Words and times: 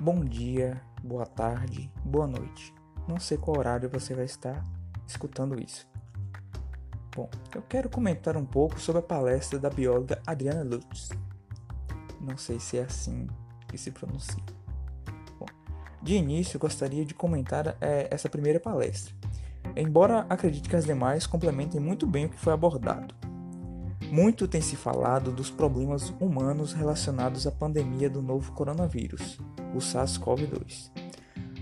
bom 0.00 0.20
dia, 0.24 0.80
boa 1.02 1.26
tarde, 1.26 1.90
boa 2.04 2.26
noite. 2.26 2.72
Não 3.08 3.18
sei 3.18 3.36
qual 3.36 3.58
horário 3.58 3.88
você 3.88 4.14
vai 4.14 4.26
estar 4.26 4.62
escutando 5.06 5.60
isso. 5.60 5.88
Bom, 7.16 7.28
eu 7.52 7.62
quero 7.62 7.88
comentar 7.88 8.36
um 8.36 8.44
pouco 8.44 8.78
sobre 8.78 9.00
a 9.00 9.02
palestra 9.02 9.58
da 9.58 9.68
bióloga 9.68 10.22
Adriana 10.24 10.62
Lutz. 10.62 11.08
Não 12.20 12.36
sei 12.36 12.60
se 12.60 12.78
é 12.78 12.82
assim 12.82 13.26
que 13.66 13.76
se 13.76 13.90
pronuncia. 13.90 14.42
Bom, 15.38 15.46
de 16.00 16.14
início, 16.14 16.60
gostaria 16.60 17.04
de 17.04 17.14
comentar 17.14 17.76
é, 17.80 18.06
essa 18.08 18.28
primeira 18.28 18.60
palestra, 18.60 19.12
embora 19.74 20.26
acredite 20.28 20.68
que 20.68 20.76
as 20.76 20.84
demais 20.84 21.26
complementem 21.26 21.80
muito 21.80 22.06
bem 22.06 22.26
o 22.26 22.28
que 22.28 22.38
foi 22.38 22.52
abordado. 22.52 23.14
Muito 24.10 24.48
tem 24.48 24.60
se 24.60 24.76
falado 24.76 25.30
dos 25.30 25.50
problemas 25.50 26.12
humanos 26.20 26.72
relacionados 26.72 27.46
à 27.46 27.52
pandemia 27.52 28.08
do 28.08 28.22
novo 28.22 28.52
coronavírus, 28.52 29.38
o 29.74 29.78
SARS-CoV-2. 29.78 30.90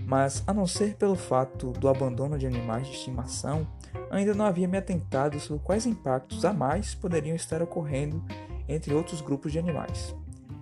Mas, 0.05 0.41
a 0.47 0.53
não 0.53 0.65
ser 0.65 0.95
pelo 0.95 1.15
fato 1.15 1.71
do 1.71 1.89
abandono 1.89 2.37
de 2.37 2.47
animais 2.47 2.87
de 2.87 2.93
estimação, 2.93 3.67
ainda 4.09 4.33
não 4.33 4.45
havia 4.45 4.67
me 4.67 4.77
atentado 4.77 5.37
sobre 5.39 5.61
quais 5.63 5.85
impactos 5.85 6.45
a 6.45 6.53
mais 6.53 6.95
poderiam 6.95 7.35
estar 7.35 7.61
ocorrendo 7.61 8.23
entre 8.69 8.93
outros 8.93 9.19
grupos 9.19 9.51
de 9.51 9.59
animais. 9.59 10.15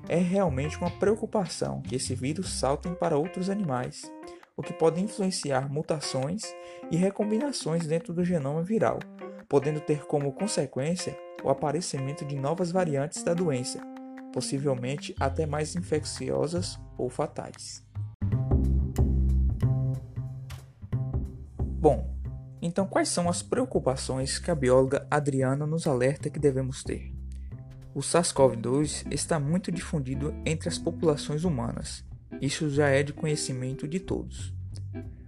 É 0.08 0.18
realmente 0.18 0.78
uma 0.78 0.90
preocupação 0.90 1.82
que 1.82 1.96
esse 1.96 2.16
vírus 2.16 2.54
salte 2.54 2.90
para 2.90 3.18
outros 3.18 3.50
animais, 3.50 4.12
o 4.58 4.64
que 4.64 4.74
pode 4.74 5.02
influenciar 5.02 5.70
mutações 5.70 6.44
e 6.90 6.96
recombinações 6.96 7.86
dentro 7.86 8.14
do 8.14 8.24
genoma 8.24 8.64
viral, 8.64 9.00
podendo 9.48 9.80
ter 9.80 10.06
como 10.06 10.32
consequência 10.34 11.18
o 11.44 11.50
aparecimento 11.50 12.26
de 12.26 12.36
novas 12.36 12.72
variantes 12.72 13.24
da 13.24 13.34
doença, 13.34 13.80
possivelmente 14.34 15.16
até 15.20 15.46
mais 15.46 15.76
infecciosas 15.76 16.80
ou 16.98 17.10
fatais. 17.10 17.84
Bom, 21.80 22.16
então 22.62 22.88
quais 22.88 23.10
são 23.10 23.30
as 23.30 23.44
preocupações 23.44 24.40
que 24.40 24.50
a 24.50 24.56
bióloga 24.56 25.06
Adriana 25.12 25.68
nos 25.68 25.86
alerta 25.86 26.32
que 26.32 26.40
devemos 26.40 26.84
ter? 26.84 27.14
O 27.94 28.00
SARS-CoV-2 28.00 29.06
está 29.12 29.40
muito 29.40 29.72
difundido 29.72 30.34
entre 30.46 30.68
as 30.68 30.78
populações 30.78 31.44
humanas. 31.44 32.04
Isso 32.42 32.70
já 32.70 32.90
é 32.90 33.04
de 33.04 33.14
conhecimento 33.14 33.88
de 33.88 34.00
todos. 34.00 34.54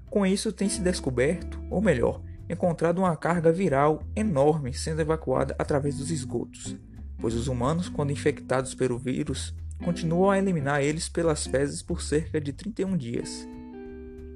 Com 0.09 0.25
isso, 0.25 0.51
tem 0.51 0.67
se 0.67 0.81
descoberto, 0.81 1.61
ou 1.69 1.79
melhor, 1.79 2.21
encontrado 2.49 2.99
uma 2.99 3.15
carga 3.15 3.51
viral 3.51 4.01
enorme 4.15 4.73
sendo 4.73 5.01
evacuada 5.01 5.55
através 5.59 5.97
dos 5.97 6.11
esgotos, 6.11 6.75
pois 7.19 7.33
os 7.33 7.47
humanos, 7.47 7.89
quando 7.89 8.11
infectados 8.11 8.73
pelo 8.73 8.97
vírus, 8.97 9.53
continuam 9.83 10.31
a 10.31 10.37
eliminar 10.37 10.81
eles 10.81 11.09
pelas 11.09 11.45
fezes 11.45 11.81
por 11.81 12.01
cerca 12.01 12.39
de 12.39 12.53
31 12.53 12.97
dias. 12.97 13.47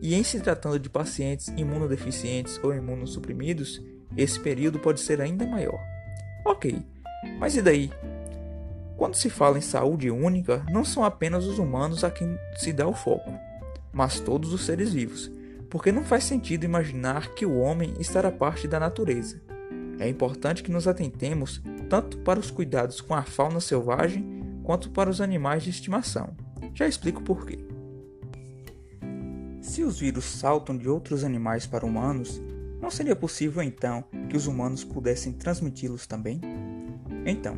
E 0.01 0.15
em 0.15 0.23
se 0.23 0.39
tratando 0.39 0.79
de 0.79 0.89
pacientes 0.89 1.47
imunodeficientes 1.49 2.59
ou 2.63 2.73
imunossuprimidos, 2.73 3.81
esse 4.17 4.39
período 4.39 4.79
pode 4.79 4.99
ser 4.99 5.21
ainda 5.21 5.45
maior. 5.45 5.79
Ok, 6.45 6.83
mas 7.39 7.55
e 7.55 7.61
daí? 7.61 7.91
Quando 8.97 9.15
se 9.15 9.29
fala 9.29 9.57
em 9.57 9.61
saúde 9.61 10.11
única, 10.11 10.65
não 10.71 10.83
são 10.83 11.03
apenas 11.03 11.45
os 11.45 11.59
humanos 11.59 12.03
a 12.03 12.11
quem 12.11 12.37
se 12.55 12.73
dá 12.73 12.87
o 12.87 12.93
foco, 12.93 13.31
mas 13.91 14.19
todos 14.19 14.53
os 14.53 14.65
seres 14.65 14.93
vivos, 14.93 15.31
porque 15.71 15.91
não 15.91 16.03
faz 16.03 16.25
sentido 16.25 16.65
imaginar 16.65 17.33
que 17.33 17.45
o 17.45 17.57
homem 17.57 17.93
estará 17.97 18.29
parte 18.29 18.67
da 18.67 18.77
natureza. 18.77 19.41
É 19.97 20.07
importante 20.07 20.61
que 20.61 20.71
nos 20.71 20.85
atentemos 20.85 21.63
tanto 21.89 22.17
para 22.19 22.39
os 22.39 22.51
cuidados 22.51 22.99
com 22.99 23.15
a 23.15 23.23
fauna 23.23 23.61
selvagem 23.61 24.61
quanto 24.63 24.91
para 24.91 25.09
os 25.09 25.21
animais 25.21 25.63
de 25.63 25.69
estimação. 25.69 26.35
Já 26.73 26.87
explico 26.87 27.23
por 27.23 27.45
quê. 27.45 27.57
Se 29.61 29.81
os 29.83 29.99
vírus 29.99 30.25
saltam 30.25 30.77
de 30.77 30.89
outros 30.89 31.23
animais 31.23 31.65
para 31.65 31.85
humanos, 31.85 32.41
não 32.81 32.91
seria 32.91 33.15
possível 33.15 33.63
então 33.63 34.03
que 34.29 34.35
os 34.35 34.47
humanos 34.47 34.83
pudessem 34.83 35.31
transmiti-los 35.31 36.05
também? 36.05 36.41
Então, 37.25 37.57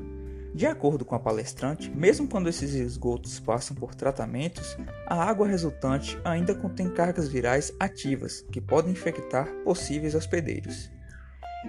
de 0.54 0.68
acordo 0.68 1.04
com 1.04 1.16
a 1.16 1.20
palestrante, 1.20 1.90
mesmo 1.90 2.28
quando 2.28 2.48
esses 2.48 2.76
esgotos 2.76 3.40
passam 3.40 3.76
por 3.76 3.96
tratamentos, 3.96 4.78
a 5.08 5.16
água 5.16 5.48
resultante 5.48 6.20
ainda 6.24 6.54
contém 6.54 6.90
cargas 6.90 7.28
virais 7.28 7.74
ativas 7.80 8.46
que 8.52 8.62
podem 8.62 8.92
infectar 8.92 9.48
possíveis 9.64 10.14
hospedeiros. 10.14 10.92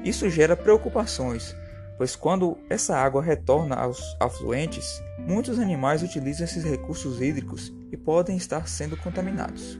Isso 0.04 0.28
gera 0.28 0.54
preocupações, 0.54 1.56
pois 1.96 2.14
quando 2.14 2.58
essa 2.68 2.96
água 2.96 3.22
retorna 3.22 3.74
aos 3.74 4.00
afluentes, 4.20 5.02
muitos 5.18 5.58
animais 5.58 6.02
utilizam 6.02 6.44
esses 6.44 6.62
recursos 6.62 7.22
hídricos 7.22 7.72
e 7.90 7.96
podem 7.96 8.36
estar 8.36 8.68
sendo 8.68 8.98
contaminados. 8.98 9.78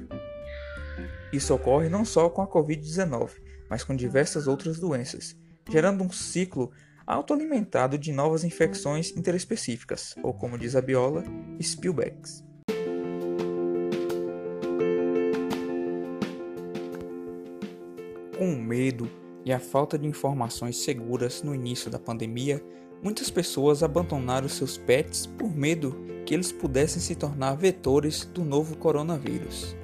Isso 1.31 1.53
ocorre 1.53 1.91
não 1.91 2.04
só 2.04 2.31
com 2.31 2.41
a 2.41 2.47
Covid-19, 2.47 3.31
mas 3.69 3.84
com 3.84 3.94
diversas 3.94 4.47
outras 4.47 4.78
doenças, 4.78 5.36
gerando 5.69 6.04
um 6.04 6.10
ciclo 6.10 6.71
autoalimentado 7.06 7.98
de 7.98 8.12
novas 8.12 8.44
infecções 8.44 9.10
interespecíficas, 9.16 10.15
ou 10.22 10.32
como 10.32 10.59
diz 10.59 10.75
a 10.75 10.81
biola, 10.81 11.25
spillbacks. 11.60 12.44
Com 18.38 18.53
o 18.53 18.56
medo 18.60 19.10
e 19.44 19.53
a 19.53 19.60
falta 19.60 19.98
de 19.98 20.06
informações 20.06 20.78
seguras 20.78 21.42
no 21.42 21.54
início 21.54 21.91
da 21.91 21.98
pandemia, 21.98 22.65
muitas 23.03 23.31
pessoas 23.31 23.82
abandonaram 23.82 24.48
seus 24.48 24.78
pets 24.78 25.26
por 25.26 25.54
medo 25.54 25.94
que 26.25 26.32
eles 26.32 26.50
pudessem 26.50 27.03
se 27.03 27.15
tornar 27.15 27.54
vetores 27.54 28.25
do 28.25 28.42
novo 28.42 28.76
coronavírus. 28.76 29.76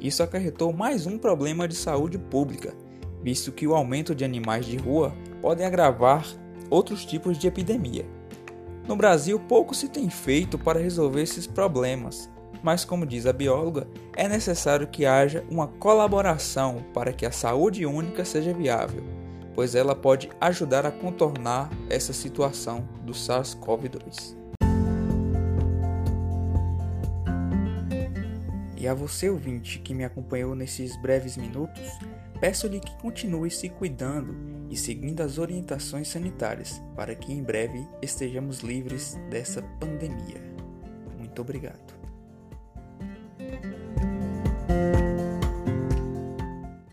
Isso 0.00 0.22
acarretou 0.22 0.72
mais 0.72 1.06
um 1.06 1.18
problema 1.18 1.68
de 1.68 1.74
saúde 1.74 2.18
pública, 2.18 2.74
visto 3.22 3.52
que 3.52 3.66
o 3.66 3.74
aumento 3.74 4.14
de 4.14 4.24
animais 4.24 4.64
de 4.64 4.76
rua 4.76 5.14
pode 5.42 5.62
agravar 5.62 6.24
outros 6.70 7.04
tipos 7.04 7.38
de 7.38 7.46
epidemia. 7.46 8.04
No 8.86 8.94
Brasil, 8.94 9.38
pouco 9.38 9.74
se 9.74 9.88
tem 9.88 10.08
feito 10.08 10.56
para 10.56 10.78
resolver 10.78 11.22
esses 11.22 11.46
problemas, 11.46 12.30
mas, 12.62 12.84
como 12.84 13.06
diz 13.06 13.26
a 13.26 13.32
bióloga, 13.32 13.86
é 14.16 14.28
necessário 14.28 14.86
que 14.86 15.04
haja 15.04 15.44
uma 15.50 15.66
colaboração 15.66 16.84
para 16.94 17.12
que 17.12 17.26
a 17.26 17.32
saúde 17.32 17.84
única 17.84 18.24
seja 18.24 18.52
viável, 18.52 19.02
pois 19.54 19.74
ela 19.74 19.94
pode 19.94 20.30
ajudar 20.40 20.86
a 20.86 20.90
contornar 20.90 21.70
essa 21.90 22.12
situação 22.12 22.88
do 23.02 23.12
SARS-CoV-2. 23.12 24.36
E 28.76 28.86
a 28.86 28.94
você, 28.94 29.28
ouvinte, 29.28 29.80
que 29.80 29.94
me 29.94 30.04
acompanhou 30.04 30.54
nesses 30.54 31.00
breves 31.02 31.36
minutos, 31.36 31.82
peço-lhe 32.38 32.78
que 32.78 32.96
continue 32.98 33.50
se 33.50 33.68
cuidando 33.68 34.55
e 34.70 34.76
seguindo 34.76 35.20
as 35.20 35.38
orientações 35.38 36.08
sanitárias 36.08 36.82
para 36.94 37.14
que 37.14 37.32
em 37.32 37.42
breve 37.42 37.86
estejamos 38.02 38.60
livres 38.60 39.16
dessa 39.30 39.62
pandemia. 39.80 40.40
Muito 41.18 41.40
obrigado. 41.40 41.94